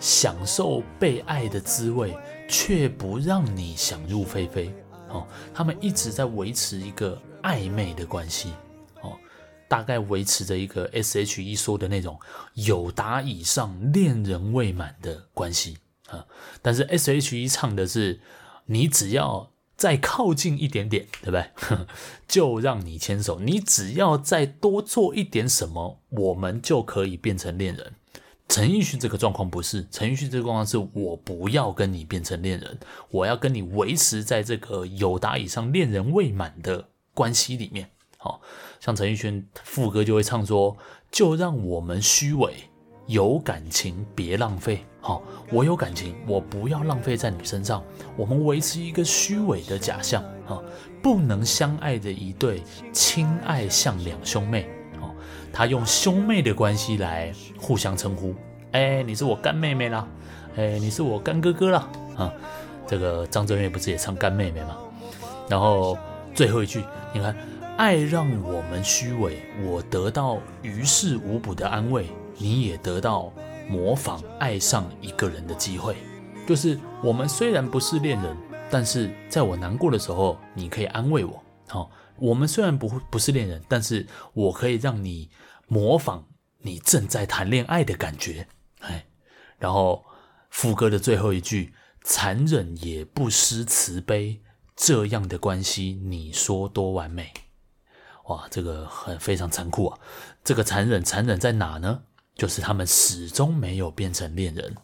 [0.00, 2.12] 享受被爱的滋味，
[2.48, 4.74] 却不让你想入非非。
[5.10, 8.52] 哦，他们一直在维持一个暧昧的关系。
[9.00, 9.18] 哦
[9.68, 12.20] 大概维持着一个 S.H.E 说的那种
[12.52, 15.78] 友达以上恋人未满的关系
[16.10, 16.26] 啊，
[16.60, 18.20] 但是 S.H.E 唱的是
[18.66, 21.86] 你只要再靠近一点点，对不对？
[22.28, 27.94] 就让你牵手，你只要再多做一点什么，我们就可以变成恋人。
[28.48, 32.78] 陈奕迅这个状况不是，陈奕迅这个状况是我不要跟你变成恋人，
[33.10, 37.88] 我要跟你维持在这个友达以上恋人未满的关系里面。
[38.18, 38.40] 好，
[38.78, 40.76] 像陈奕迅副歌就会唱说
[41.10, 42.54] ：“就让我们虚伪，
[43.06, 44.86] 有感情别浪费。
[45.00, 45.20] 好，
[45.50, 47.82] 我有感情，我不要浪费在你身上。
[48.16, 50.62] 我们维持一个虚伪的假象，啊，
[51.02, 54.68] 不能相爱的一对，亲爱像两兄妹。
[55.00, 55.12] 哦，
[55.52, 58.32] 他用兄妹的关系来互相称呼。
[58.70, 60.06] 哎，你是我干妹妹啦，
[60.54, 61.88] 哎，你是我干哥哥啦。
[62.16, 62.32] 啊，
[62.86, 64.78] 这个张震岳不是也唱干妹妹吗？
[65.48, 65.98] 然后
[66.34, 67.36] 最后一句，你看。”
[67.78, 73.32] 爱让我们虚伪，我得到于事无补的安慰，你也得到
[73.66, 75.96] 模仿爱上一个人的机会。
[76.46, 78.36] 就是我们虽然不是恋人，
[78.70, 81.42] 但是在我难过的时候，你可以安慰我。
[81.66, 85.30] 好，我们虽然不不是恋人，但是我可以让你
[85.66, 88.46] 模仿你正在谈恋爱的感觉。
[88.80, 89.06] 哎，
[89.58, 90.04] 然后
[90.50, 91.72] 副歌的最后一句，
[92.04, 94.41] 残忍也不失慈悲，
[94.76, 97.32] 这样的关系，你说多完美？
[98.26, 99.98] 哇，这个很非常残酷啊！
[100.44, 102.02] 这个残忍，残忍在哪呢？
[102.34, 104.76] 就是他们始终没有变成恋人，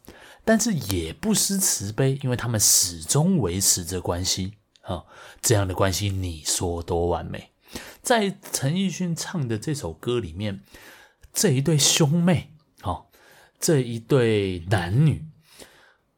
[0.45, 5.05] 但是也不失慈悲，因为他们始终维持着关系啊。
[5.41, 7.53] 这样的关系，你说多完美？
[8.03, 10.61] 在陈奕迅唱的这首歌里面，
[11.33, 13.07] 这一对兄妹，哦，
[13.59, 15.25] 这一对男女，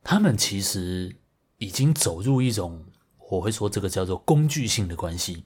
[0.03, 1.17] 他们其实
[1.59, 2.87] 已经走入一种，
[3.31, 5.45] 我会说这个叫做工具性的关系。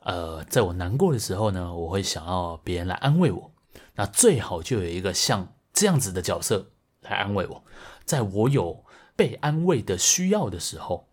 [0.00, 3.52] 呃，在我难过的时候呢，我会想要别人来安慰我，
[3.94, 6.72] 那最好就有一个像这样子的角色
[7.02, 7.62] 来安慰我。
[8.04, 11.06] 在我有被安慰的需要的时候，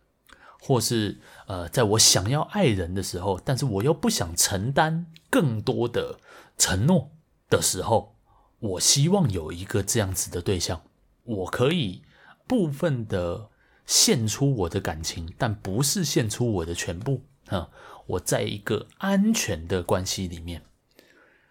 [0.59, 6.19] 或是呃，在我想要爱人的时候，但是我又不想承担更多的
[6.57, 7.11] 承诺
[7.49, 8.15] 的时候，
[8.59, 10.81] 我希望有一个这样子的对象，
[11.23, 12.01] 我可以
[12.47, 13.49] 部分的
[13.87, 17.69] 献出我的感情，但不是献出我的全部啊。
[18.05, 20.61] 我在一个安全的关系里面，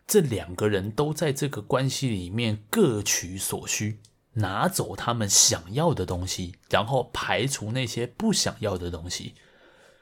[0.06, 3.98] 这两个人都在这个关系里面各取所需，
[4.34, 9.34] 拿走他们想要的东西，然后排除那些不想要的东西。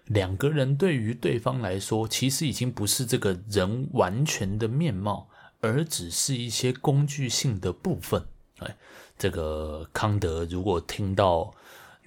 [0.04, 5.28] 两个人对于对方来说，其实已经不是这个人完全的面貌，
[5.60, 8.26] 而只是一些工具性的部分。
[8.58, 8.76] 哎，
[9.18, 11.52] 这个康德如果听到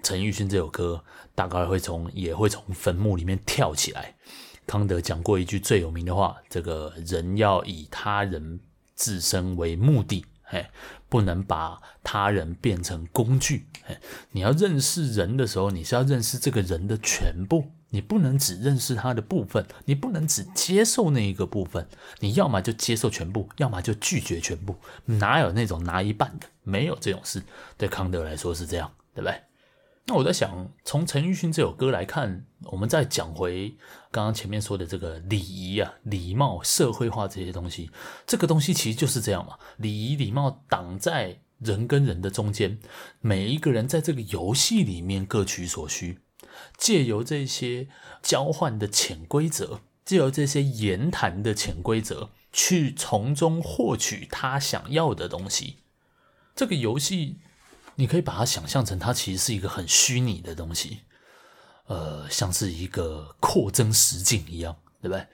[0.03, 1.03] 陈奕迅这首歌，
[1.35, 4.15] 大概会从也会从坟墓里面跳起来。
[4.65, 8.59] 康德讲过一句最有名的话：“这个人要以他人
[8.95, 10.69] 自身为目的，哎，
[11.07, 13.67] 不能把他人变成工具。
[13.87, 13.99] 哎，
[14.31, 21.87] 你要认识人的时候，你是要认识这个人的全部，你不能只认识他的部分，你不能只接受那一个部分，
[22.19, 24.75] 你要么就接受全部，要么就拒绝全部。
[25.05, 26.47] 哪有那种拿一半的？
[26.63, 27.41] 没有这种事。
[27.77, 29.41] 对康德来说是这样，对不对？”
[30.09, 33.75] 那我在想，从陈奕迅这首歌来看，我们再讲回
[34.09, 37.91] 刚刚前面说的这个礼仪啊、礼貌、社会化这些东西，
[38.25, 39.57] 这个东西其实就是这样嘛。
[39.75, 42.79] 礼仪、礼貌挡在人跟人的中间，
[43.19, 46.19] 每一个人在这个游戏里面各取所需，
[46.77, 47.89] 借由这些
[48.23, 55.79] 交换的潜规则，借由这些言谈的潜规则，去从中获取他想要的东西。
[56.55, 57.39] 这个游戏。
[57.99, 60.99] 你可以把它想象成，它其实是一个很虚拟的东西，
[61.87, 65.25] 呃，像是一个扩增实境一样，对不对？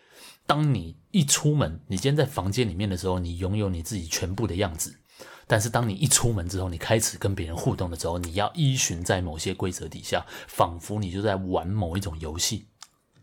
[0.45, 4.97] 当你一出门，你今天在房间里面的时候，你拥有你自己全部的样子，
[5.45, 12.67] 但是当你一出门之后，你开始跟别人互动的时候，你要依循在某些规则底下，仿佛你就在玩某一种游戏。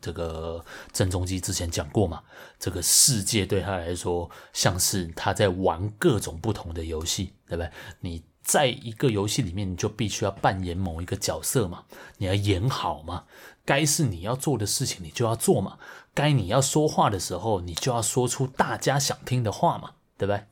[0.02, 2.22] 这个郑中基之前讲过嘛，
[2.58, 7.70] 这个世界对他来说像是他在玩各种不同的游戏，对不对？
[8.00, 11.84] 你在一个游戏里面，你就必须要扮演某一个角色嘛，
[12.18, 13.24] 你要演好嘛，
[13.64, 15.78] 该是你要做的事情你就要做嘛，
[16.14, 20.42] 该你要说话的时候，你就要说出大家想听的话嘛，对不对？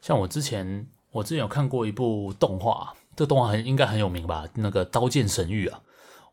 [0.00, 4.46] 像我之前，我之前有看过一部动画，这动画很应该很有名吧？
[4.54, 5.82] 那个《刀剑神域》啊，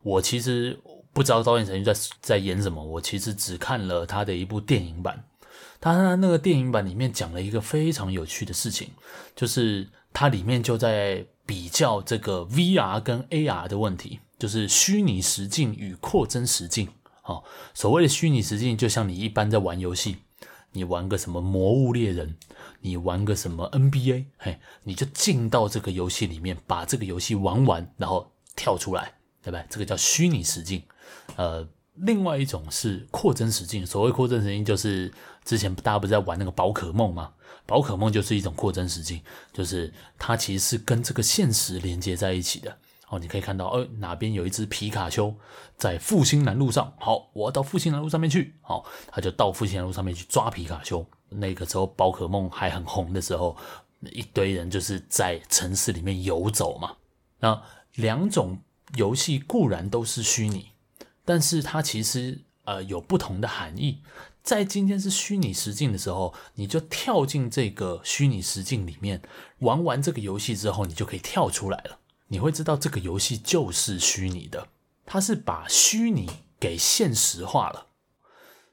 [0.02, 0.80] 我其实。
[1.14, 5.22] 不知道《刀剑神域》在在演什么，我其实只看了他的一部电影版。
[5.82, 8.90] 他那个电影版里面讲了一个非常有趣的事情，
[9.34, 16.88] 就是它里面就在比较这个 VR 跟 AR 的问题，就是虚拟实境与扩增实境。
[17.24, 17.42] 哦，
[17.74, 20.18] 所谓的虚拟实境，就像你一般在玩游戏，
[20.70, 22.28] 你玩个什么《魔物猎人》，
[22.80, 29.64] 你玩个什么 NBA，嘿，你就进到这个游戏里面，把这个游戏玩完，然后跳出来，对吧？
[29.68, 30.82] 这个叫虚拟实境。
[31.36, 33.86] 呃，另外一种是扩增实境。
[33.86, 35.12] 所谓扩增实境，就是
[35.44, 37.32] 之前大家不是在玩那个宝可梦吗？
[37.66, 39.20] 宝可梦就是一种扩增实境，
[39.52, 42.76] 就是它其实是跟这个现实连接在一起的。
[43.08, 45.34] 哦，你可以看到，呃，哪边有一只皮卡丘
[45.76, 46.92] 在复兴南路上。
[46.98, 48.54] 好，我要到复兴南路上面去。
[48.62, 51.06] 好，他就到复兴南路上面去抓皮卡丘。
[51.28, 53.54] 那个时候宝可梦还很红的时候，
[54.10, 56.96] 一堆人就是在城市里面游走嘛。
[57.38, 57.62] 那
[57.96, 58.58] 两种
[58.96, 60.71] 游戏固然都是虚拟。
[61.24, 64.02] 但是它其实呃有不同的含义。
[64.42, 69.22] 在今天是虚拟实境的时候，你就跳进这个虚拟实境里面，
[69.60, 72.00] 玩完这个游戏之后，你就可以跳出来了。
[72.26, 74.66] 你会知道这个游戏就是虚拟的，
[75.06, 77.86] 它是把虚拟给现实化了。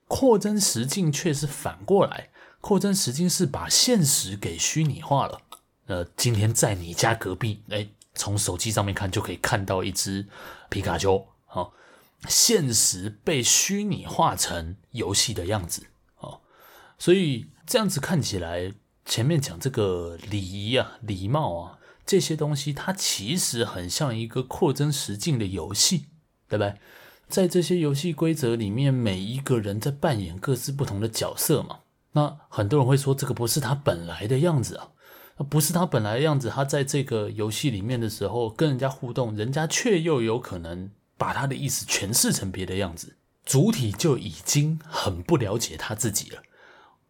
[0.07, 2.29] 扩增实境却是反过来，
[2.61, 5.41] 扩增实境是把现实给虚拟化了。
[5.85, 10.27] 呃，今天在你家隔壁，哎，从手机上面看就可以看到一只
[10.69, 11.73] 皮卡丘，好。
[12.27, 16.41] 现实被虚拟化成游戏的样子哦，
[16.97, 18.73] 所以这样子看起来，
[19.05, 26.07] 前面讲这个礼仪啊、礼貌啊这些东西，它其实很像一个扩增实境的游戏，
[26.47, 26.75] 对不对？
[27.27, 31.81] 在这些游戏规则里面，每一个人在扮演各自不同的角色嘛。
[32.13, 34.89] 那很多人会说，这个不是他本来的样子啊，
[35.47, 36.49] 不是他本来的样子。
[36.49, 40.89] 他在这个游戏里面的时候，跟人家互动，人家却又有可能。
[41.19, 46.41] 把他的意思诠释成别的样子，主体就已经很不了解他自己了，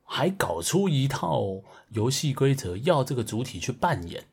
[0.04, 4.26] 还搞出一套游戏规则要这个主体去扮演，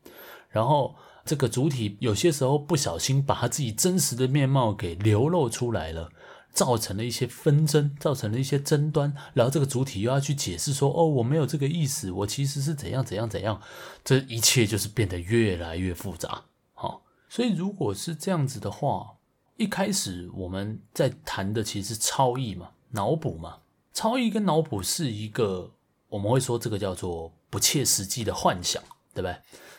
[0.49, 6.09] 然后这个主体有些时候不小心把他自己真实的面貌给流露出来了，
[6.51, 13.61] 造成了一些纷争，造成了一些争端，然后这个主体又要去解释说：“哦，我没有这个意思，我其实是怎样怎样怎样。”
[14.03, 16.45] 这一切就是变得越来越复杂。
[16.73, 19.16] 好，所以如果是这样子的话。
[19.57, 23.57] 一开始我们在谈的其实是超意嘛，脑补嘛。
[23.91, 25.71] 超意跟脑补是一个，
[26.09, 28.81] 我们会说这个叫做不切实际的幻想，
[29.13, 29.35] 对不对？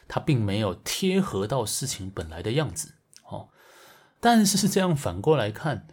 [0.08, 2.94] 它并没有贴合到事情本来的样子。
[3.30, 3.48] 哦，
[4.20, 5.86] 但是这样反过来看，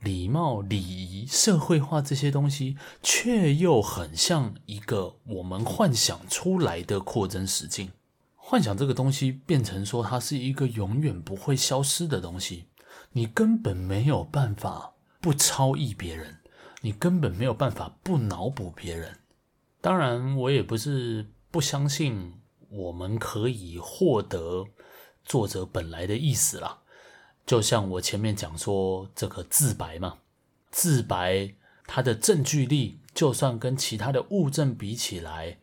[0.00, 7.90] 礼貌、礼仪、社会化这些东西，却又很像一个我们幻想出来的扩增实境。
[8.36, 12.66] 幻想这个东西变成说它是一个永远不会消失的东西。
[13.16, 16.38] 你根本没有办法不超译别人，
[16.80, 19.20] 你根本没有办法不脑补别人。
[19.80, 22.34] 当然，我也不是不相信
[22.70, 24.66] 我们可以获得
[25.24, 26.80] 作者本来的意思啦。
[27.46, 30.18] 就像我前面讲说，这个自白嘛，
[30.72, 31.54] 自白
[31.86, 35.58] 它的证据力，就算跟其他的物证比起来，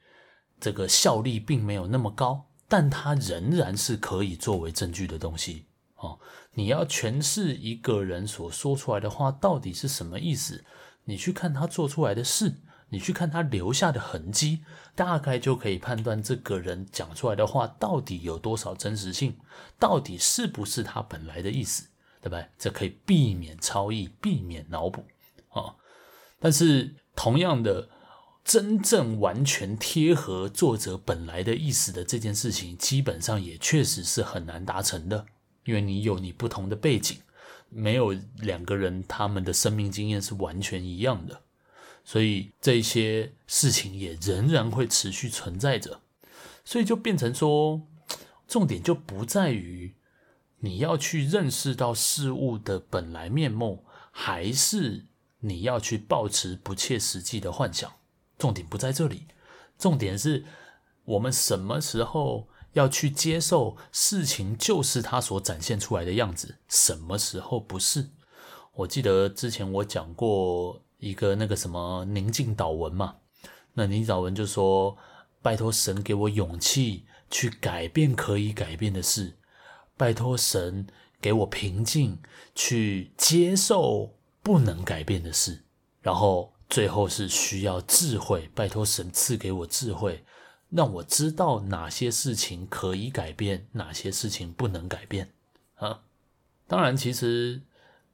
[0.60, 5.66] 这个效力并没有那么高，但它仍然是可以作为证据的东西。
[5.98, 6.20] 哦，
[6.54, 10.64] 你要诠释一个人所说出来的话到底是什么意思？
[11.06, 12.58] 你去看他做出来的事，
[12.90, 14.64] 你去看他留下的痕迹，
[14.96, 19.38] 大概就可以判断这个人讲出来的话到底有多少真实性，
[19.80, 21.88] 到底是不是他本来的意思，
[22.22, 22.46] 对吧？
[22.58, 25.06] 这可以避免超译，避免脑补
[25.50, 25.76] 啊。
[26.40, 27.90] 但是同样的，
[28.44, 35.26] 真正完全贴合作者本来的意思的这件事情，基本上也确实是很难达成的。
[35.66, 37.18] 因为你有你不同的背景，
[37.70, 41.42] 没有两个人他们的生命经验是完全一样的，
[42.04, 46.02] 所以这些事情也仍然会持续存在着，
[46.66, 47.82] 所以就变成说，
[48.48, 49.96] 重点就不在于
[50.60, 55.06] 你要去认识到事物的本来面目，还是
[55.40, 57.92] 你要去抱持不切实际的幻想，
[58.38, 59.28] 重点不在这里，
[59.78, 60.46] 重点是
[61.06, 68.10] 我们什么时候要去接受事情就是它所展现出来的样子，什么时候不是？
[68.74, 73.16] 我记得之前我讲过一个那个什么宁静祷文嘛，
[73.74, 74.98] 那宁静祷文就说：
[75.42, 79.38] 拜托神给我勇气去改变可以改变的事，
[79.98, 80.88] 拜托神
[81.20, 82.18] 给我平静
[82.56, 85.64] 去接受不能改变的事，
[86.02, 90.24] 然后最后是需要智慧，拜托神赐给我智慧。
[90.72, 95.30] 让我知道哪些事情可以改变，哪些事情不能改变
[95.76, 96.02] 啊！
[96.66, 97.62] 当然，其实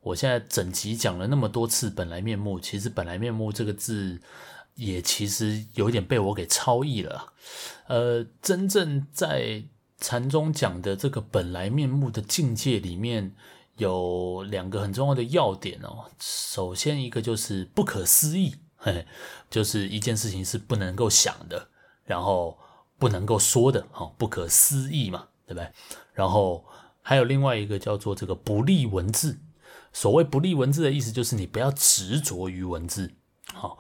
[0.02, 4.20] 我现在整集讲了那么多次“本来面目”，其实“本来面目”这个字
[4.74, 7.34] 也其实有点被我给超译了。
[7.88, 9.64] 呃，真正在
[10.00, 13.36] 禅宗讲的这个“本来面目”的境界里面，
[13.78, 16.10] 有两个很重要的要点哦。
[16.20, 19.06] 首先，一个就是不可思议，嘿嘿，
[19.52, 21.70] 就是一件事情是不能够想的。
[22.08, 22.58] 然后
[22.98, 25.70] 不能够说的，哈，不可思议嘛，对不对？
[26.14, 26.66] 然后
[27.04, 29.38] 还有另外一个叫做这个不利文字。
[29.94, 33.12] 所谓不利文字的意思，就是你不要执着于文字。
[33.54, 33.78] 好，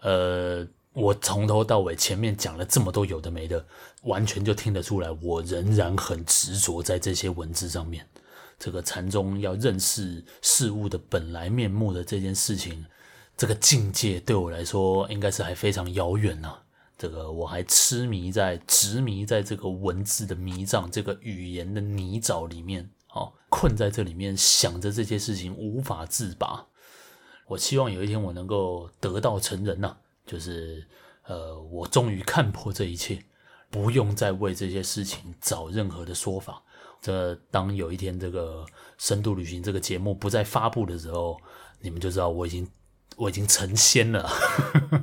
[0.00, 3.64] 呃，我从头到尾前面讲了这么多有的没的，
[4.02, 8.06] 完全就听得出来，我仍然很执着在这些文字上面。
[8.58, 12.86] 这个禅宗要认识事物的本来面目的这件事情，
[13.36, 16.52] 这个境界对我来说，应该是还非常遥远呢。
[16.98, 26.66] 这个我还痴迷在、执迷在这个文字的迷障、这个语言的泥沼里面，哦，困在这里面，想着这些事情无法自拔。
[27.46, 29.96] 我希望有一天我能够得道成人呐、
[30.26, 30.84] 就是
[31.22, 33.22] 呃，我终于看破这一切，
[33.70, 36.60] 不用再为这些事情找任何的说法。
[37.00, 38.66] 这当有一天这个
[38.98, 41.38] 深度旅行这个节目不再发布的时候，
[41.80, 42.68] 你们就知道我已经。
[43.18, 44.30] 我已经成仙了，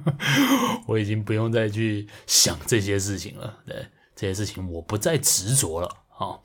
[0.88, 3.58] 我已经不用再去想这些事情了。
[3.66, 5.90] 对，这些事情我不再执着了。
[6.08, 6.42] 好，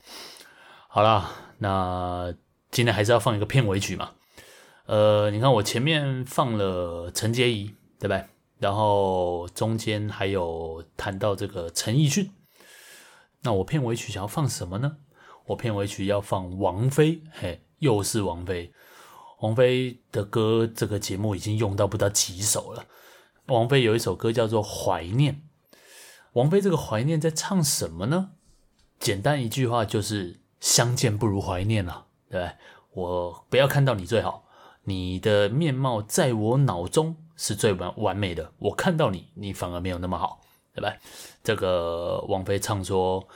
[0.89, 2.33] 好了，那
[2.69, 4.11] 今天还是要放一个片尾曲嘛。
[4.85, 8.25] 呃，你看我前面放了陈洁仪，对不对？
[8.59, 12.29] 然后中间还有谈到这个陈奕迅。
[13.43, 14.97] 那我片尾曲想要放什么呢？
[15.45, 18.71] 我片尾曲要放王菲，嘿，又是王菲。
[19.41, 22.85] 王菲的歌，这个节目已经用到不知道几首了。
[23.47, 25.33] 王菲有一首歌叫做《怀念》。
[26.33, 28.31] 王菲这个怀念在唱什么呢？
[28.99, 32.55] 简单一句话就是“相见不如怀念”了，对不对？
[32.93, 34.45] 我不要看到你最好，
[34.83, 38.53] 你的面貌在我脑中是最完完美的。
[38.59, 40.39] 我看到你，你反而没有那么好，
[40.75, 40.95] 对吧？
[41.43, 43.27] 这个王菲唱说：“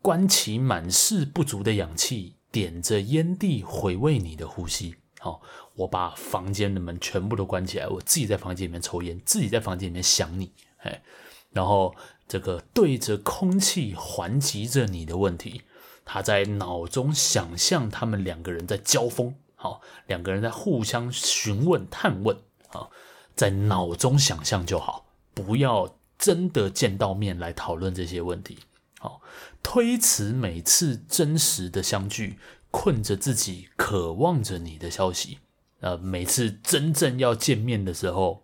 [0.00, 5.42] 关起满室不足的氧气，点着烟蒂回味你的呼吸。”好，
[5.74, 11.02] 我把房间的门全部都关起来，我自己在房间里面抽烟，自己在房间里面想你，哎，
[11.50, 11.94] 然后
[12.26, 15.60] 这个对着空气还击着你的问题，
[16.06, 22.34] 他在脑中想象他们两个人在交锋，好，两个人在互相询问探问，
[22.70, 22.88] 啊，
[23.36, 25.04] 在脑中想象就好，
[25.34, 28.60] 不要真的见到面来讨论这些问题，
[28.98, 29.20] 好，
[29.62, 32.38] 推迟每次真实的相聚。
[32.70, 35.38] 困着自己，渴望着你的消息。
[35.80, 38.42] 呃，每次真正要见面的时候，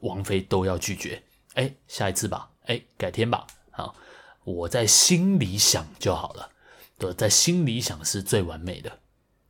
[0.00, 1.22] 王菲都要拒绝。
[1.54, 3.46] 哎，下一次吧，哎，改天吧。
[3.70, 3.94] 好，
[4.44, 6.50] 我在心里想就好了。
[6.98, 8.98] 对，在心里想是最完美的。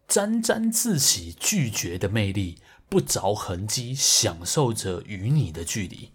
[0.07, 2.59] 沾沾自喜，拒绝的魅力，
[2.89, 6.11] 不着痕迹，享受着与你的距离，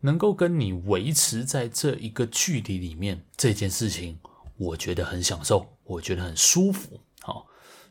[0.00, 4.18] 能够跟你维持在这一个距离里面，这件事情
[4.56, 7.00] 我觉得很享受，我觉得很舒服。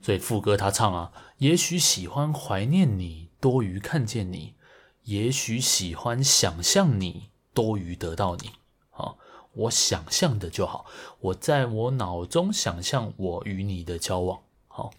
[0.03, 4.55] 所以副歌他唱啊，也许喜欢怀念你多于看见你，
[5.03, 8.51] 也许喜欢想象你多于得到你。
[8.89, 9.17] 好，
[9.53, 10.85] 我想象的就好，
[11.21, 14.41] 我在我脑中想象我与你的交往。
[14.67, 14.91] 好，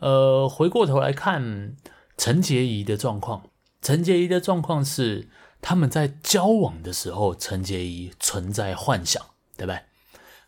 [0.00, 1.76] 呃，回过头来看
[2.18, 3.48] 陈洁仪的状况，
[3.80, 5.28] 陈洁仪的状况是
[5.62, 9.24] 他们在交往的时候，陈洁仪存在幻想，
[9.56, 9.80] 对不对？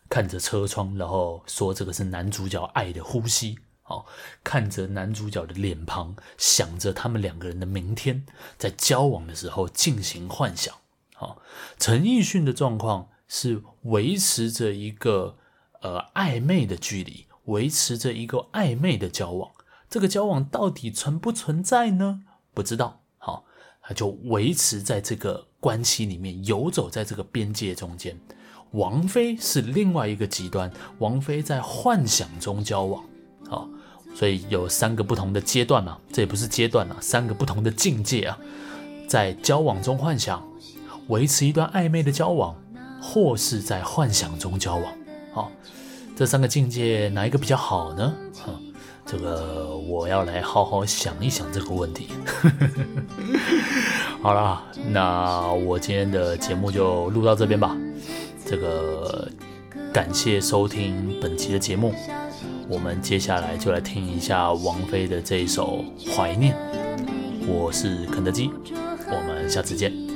[0.09, 3.57] 看着车窗，然后说这个是男主角爱的呼吸。
[3.89, 4.05] 好，
[4.43, 8.25] 看着男主角的脸庞，想着他们两个人的明天，
[8.57, 10.75] 在交往的时候进行幻想。
[11.15, 11.41] 好，
[11.79, 15.37] 陈奕迅的状况是维持着一个
[15.79, 19.51] 呃暧昧的距离，维持着一个暧昧的交往。
[19.89, 22.23] 这个交往到底存不存在呢？
[22.53, 22.99] 不知道。
[23.17, 23.45] 好，
[23.81, 28.19] 他就维持在这个关系里面，游走在这个边界中间。
[28.71, 30.69] 王菲是另外一个极端，
[30.99, 33.05] 王菲在幻想中交往。
[33.49, 33.69] 好。
[34.17, 38.35] 所以有三个不同的阶段嘛，这也不是阶段啊，三个不同的境界啊，
[39.07, 40.43] 在交往中幻想，
[41.09, 42.55] 维持一段暧昧的交往，
[42.99, 44.91] 或是在幻想中交往，
[45.33, 45.51] 好，
[46.15, 48.11] 这三个境界哪一个比较好呢？
[49.05, 52.07] 这个我要来好好想一想这个问题。
[54.23, 57.77] 好啦，那我今天的节目就录到这边吧。
[58.43, 59.29] 这个
[59.93, 61.93] 感谢收听本期的节目，
[62.69, 66.53] 我们接下来就来听一下王菲的这一首《怀念》。
[67.47, 68.49] 我是肯德基，
[69.09, 70.06] 我们下次见。